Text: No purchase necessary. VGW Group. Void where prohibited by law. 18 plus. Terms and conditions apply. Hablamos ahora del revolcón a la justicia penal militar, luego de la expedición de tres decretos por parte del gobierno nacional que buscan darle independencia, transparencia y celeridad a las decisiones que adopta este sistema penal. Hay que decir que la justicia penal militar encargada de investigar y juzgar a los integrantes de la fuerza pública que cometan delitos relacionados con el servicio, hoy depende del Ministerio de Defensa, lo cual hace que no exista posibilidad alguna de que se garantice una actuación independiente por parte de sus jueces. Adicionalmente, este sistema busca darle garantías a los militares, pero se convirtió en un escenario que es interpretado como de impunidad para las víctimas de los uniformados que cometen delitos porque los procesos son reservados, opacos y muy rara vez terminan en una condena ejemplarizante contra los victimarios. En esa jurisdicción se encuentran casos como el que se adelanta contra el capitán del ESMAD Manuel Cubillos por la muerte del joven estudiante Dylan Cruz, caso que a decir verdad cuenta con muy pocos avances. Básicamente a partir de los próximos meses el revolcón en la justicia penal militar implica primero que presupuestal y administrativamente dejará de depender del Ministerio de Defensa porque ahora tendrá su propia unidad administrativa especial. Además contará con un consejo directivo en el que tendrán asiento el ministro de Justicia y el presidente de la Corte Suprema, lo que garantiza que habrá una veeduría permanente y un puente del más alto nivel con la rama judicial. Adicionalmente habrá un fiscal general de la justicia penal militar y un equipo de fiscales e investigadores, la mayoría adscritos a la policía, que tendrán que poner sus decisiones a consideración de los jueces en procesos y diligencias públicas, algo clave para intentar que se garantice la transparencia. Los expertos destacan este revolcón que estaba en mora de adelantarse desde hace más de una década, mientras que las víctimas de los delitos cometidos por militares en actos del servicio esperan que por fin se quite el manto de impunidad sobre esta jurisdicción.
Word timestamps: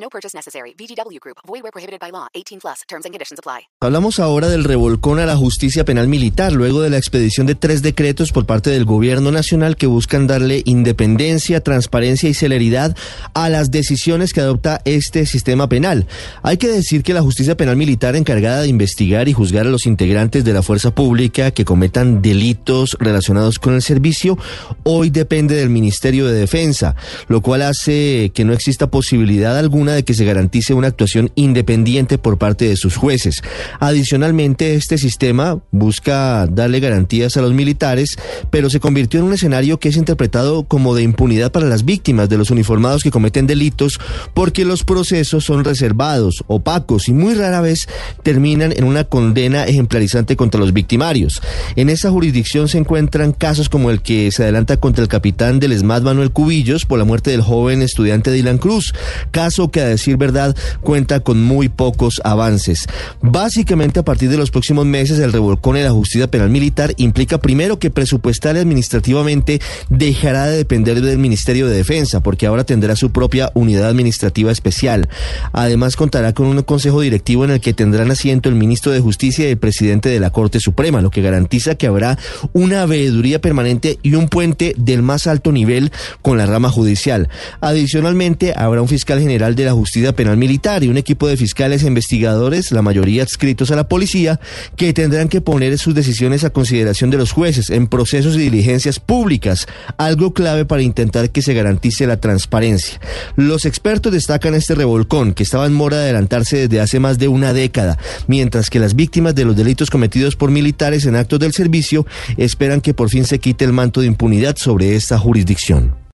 No 0.00 0.08
purchase 0.08 0.34
necessary. 0.34 0.74
VGW 0.78 1.18
Group. 1.20 1.38
Void 1.46 1.62
where 1.62 1.72
prohibited 1.72 2.00
by 2.00 2.10
law. 2.10 2.28
18 2.34 2.60
plus. 2.60 2.82
Terms 2.88 3.04
and 3.04 3.12
conditions 3.12 3.38
apply. 3.38 3.68
Hablamos 3.80 4.20
ahora 4.20 4.48
del 4.48 4.64
revolcón 4.64 5.18
a 5.18 5.26
la 5.26 5.36
justicia 5.36 5.84
penal 5.84 6.08
militar, 6.08 6.52
luego 6.52 6.82
de 6.82 6.90
la 6.90 6.98
expedición 6.98 7.46
de 7.46 7.54
tres 7.54 7.82
decretos 7.82 8.32
por 8.32 8.46
parte 8.46 8.70
del 8.70 8.84
gobierno 8.84 9.32
nacional 9.32 9.76
que 9.76 9.86
buscan 9.86 10.26
darle 10.26 10.62
independencia, 10.64 11.60
transparencia 11.60 12.28
y 12.28 12.34
celeridad 12.34 12.96
a 13.34 13.48
las 13.48 13.70
decisiones 13.70 14.32
que 14.32 14.40
adopta 14.40 14.80
este 14.84 15.26
sistema 15.26 15.68
penal. 15.68 16.06
Hay 16.42 16.56
que 16.56 16.68
decir 16.68 17.02
que 17.02 17.14
la 17.14 17.22
justicia 17.22 17.56
penal 17.56 17.76
militar 17.76 18.14
encargada 18.16 18.62
de 18.62 18.68
investigar 18.68 19.28
y 19.28 19.32
juzgar 19.32 19.66
a 19.66 19.70
los 19.70 19.86
integrantes 19.86 20.44
de 20.44 20.52
la 20.52 20.62
fuerza 20.62 20.94
pública 20.94 21.50
que 21.50 21.64
cometan 21.64 22.22
delitos 22.22 22.96
relacionados 23.00 23.58
con 23.58 23.74
el 23.74 23.82
servicio, 23.82 24.38
hoy 24.84 25.10
depende 25.10 25.56
del 25.56 25.70
Ministerio 25.70 26.26
de 26.26 26.34
Defensa, 26.34 26.94
lo 27.28 27.40
cual 27.40 27.62
hace 27.62 28.30
que 28.34 28.44
no 28.44 28.52
exista 28.52 28.90
posibilidad 28.90 29.58
alguna 29.58 29.87
de 29.94 30.04
que 30.04 30.14
se 30.14 30.24
garantice 30.24 30.74
una 30.74 30.88
actuación 30.88 31.30
independiente 31.34 32.18
por 32.18 32.38
parte 32.38 32.68
de 32.68 32.76
sus 32.76 32.96
jueces. 32.96 33.42
Adicionalmente, 33.80 34.74
este 34.74 34.98
sistema 34.98 35.60
busca 35.70 36.46
darle 36.46 36.80
garantías 36.80 37.36
a 37.36 37.42
los 37.42 37.52
militares, 37.54 38.18
pero 38.50 38.70
se 38.70 38.80
convirtió 38.80 39.20
en 39.20 39.26
un 39.26 39.34
escenario 39.34 39.78
que 39.78 39.88
es 39.88 39.96
interpretado 39.96 40.64
como 40.64 40.94
de 40.94 41.02
impunidad 41.02 41.52
para 41.52 41.66
las 41.66 41.84
víctimas 41.84 42.28
de 42.28 42.38
los 42.38 42.50
uniformados 42.50 43.02
que 43.02 43.10
cometen 43.10 43.46
delitos 43.46 43.98
porque 44.34 44.64
los 44.64 44.84
procesos 44.84 45.44
son 45.44 45.64
reservados, 45.64 46.44
opacos 46.46 47.08
y 47.08 47.12
muy 47.12 47.34
rara 47.34 47.60
vez 47.60 47.88
terminan 48.22 48.72
en 48.72 48.84
una 48.84 49.04
condena 49.04 49.64
ejemplarizante 49.64 50.36
contra 50.36 50.60
los 50.60 50.72
victimarios. 50.72 51.42
En 51.76 51.88
esa 51.88 52.10
jurisdicción 52.10 52.68
se 52.68 52.78
encuentran 52.78 53.32
casos 53.32 53.68
como 53.68 53.90
el 53.90 54.02
que 54.02 54.30
se 54.32 54.42
adelanta 54.42 54.76
contra 54.76 55.02
el 55.02 55.08
capitán 55.08 55.58
del 55.58 55.72
ESMAD 55.72 56.02
Manuel 56.02 56.30
Cubillos 56.30 56.84
por 56.84 56.98
la 56.98 57.04
muerte 57.04 57.30
del 57.30 57.42
joven 57.42 57.82
estudiante 57.82 58.30
Dylan 58.30 58.58
Cruz, 58.58 58.92
caso 59.30 59.70
que 59.70 59.77
a 59.80 59.86
decir 59.86 60.16
verdad 60.16 60.56
cuenta 60.80 61.20
con 61.20 61.42
muy 61.42 61.68
pocos 61.68 62.20
avances. 62.24 62.86
Básicamente 63.20 64.00
a 64.00 64.04
partir 64.04 64.30
de 64.30 64.36
los 64.36 64.50
próximos 64.50 64.86
meses 64.86 65.18
el 65.18 65.32
revolcón 65.32 65.76
en 65.76 65.84
la 65.84 65.90
justicia 65.90 66.30
penal 66.30 66.50
militar 66.50 66.94
implica 66.96 67.38
primero 67.38 67.78
que 67.78 67.90
presupuestal 67.90 68.56
y 68.56 68.60
administrativamente 68.60 69.60
dejará 69.88 70.46
de 70.46 70.56
depender 70.56 71.00
del 71.00 71.18
Ministerio 71.18 71.66
de 71.66 71.76
Defensa 71.76 72.20
porque 72.20 72.46
ahora 72.46 72.64
tendrá 72.64 72.96
su 72.96 73.10
propia 73.10 73.50
unidad 73.54 73.88
administrativa 73.88 74.52
especial. 74.52 75.08
Además 75.52 75.96
contará 75.96 76.32
con 76.32 76.46
un 76.46 76.62
consejo 76.62 77.00
directivo 77.00 77.44
en 77.44 77.50
el 77.50 77.60
que 77.60 77.74
tendrán 77.74 78.10
asiento 78.10 78.48
el 78.48 78.54
ministro 78.54 78.92
de 78.92 79.00
Justicia 79.00 79.46
y 79.46 79.52
el 79.52 79.58
presidente 79.58 80.08
de 80.08 80.20
la 80.20 80.30
Corte 80.30 80.60
Suprema, 80.60 81.00
lo 81.00 81.10
que 81.10 81.22
garantiza 81.22 81.74
que 81.74 81.86
habrá 81.86 82.18
una 82.52 82.86
veeduría 82.86 83.40
permanente 83.40 83.98
y 84.02 84.14
un 84.14 84.28
puente 84.28 84.74
del 84.76 85.02
más 85.02 85.26
alto 85.26 85.52
nivel 85.52 85.92
con 86.22 86.38
la 86.38 86.46
rama 86.46 86.70
judicial. 86.70 87.28
Adicionalmente 87.60 88.52
habrá 88.56 88.82
un 88.82 88.88
fiscal 88.88 89.20
general 89.20 89.54
de 89.54 89.64
la 89.68 89.74
justicia 89.74 90.14
penal 90.14 90.38
militar 90.38 90.82
y 90.82 90.88
un 90.88 90.96
equipo 90.96 91.28
de 91.28 91.36
fiscales 91.36 91.82
e 91.82 91.88
investigadores, 91.88 92.72
la 92.72 92.80
mayoría 92.80 93.22
adscritos 93.22 93.70
a 93.70 93.76
la 93.76 93.86
policía, 93.86 94.40
que 94.76 94.94
tendrán 94.94 95.28
que 95.28 95.42
poner 95.42 95.76
sus 95.76 95.94
decisiones 95.94 96.42
a 96.42 96.50
consideración 96.50 97.10
de 97.10 97.18
los 97.18 97.32
jueces 97.32 97.68
en 97.68 97.86
procesos 97.86 98.34
y 98.36 98.38
diligencias 98.38 98.98
públicas, 98.98 99.66
algo 99.98 100.32
clave 100.32 100.64
para 100.64 100.80
intentar 100.80 101.28
que 101.28 101.42
se 101.42 101.52
garantice 101.52 102.06
la 102.06 102.18
transparencia. 102.18 102.98
Los 103.36 103.66
expertos 103.66 104.10
destacan 104.10 104.54
este 104.54 104.74
revolcón 104.74 105.34
que 105.34 105.42
estaba 105.42 105.66
en 105.66 105.74
mora 105.74 105.98
de 105.98 106.04
adelantarse 106.04 106.56
desde 106.66 106.80
hace 106.80 106.98
más 106.98 107.18
de 107.18 107.28
una 107.28 107.52
década, 107.52 107.98
mientras 108.26 108.70
que 108.70 108.78
las 108.78 108.96
víctimas 108.96 109.34
de 109.34 109.44
los 109.44 109.54
delitos 109.54 109.90
cometidos 109.90 110.34
por 110.34 110.50
militares 110.50 111.04
en 111.04 111.14
actos 111.14 111.40
del 111.40 111.52
servicio 111.52 112.06
esperan 112.38 112.80
que 112.80 112.94
por 112.94 113.10
fin 113.10 113.26
se 113.26 113.38
quite 113.38 113.66
el 113.66 113.74
manto 113.74 114.00
de 114.00 114.06
impunidad 114.06 114.56
sobre 114.56 114.96
esta 114.96 115.18
jurisdicción. 115.18 116.07